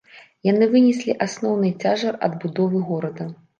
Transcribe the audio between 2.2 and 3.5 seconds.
адбудовы горада.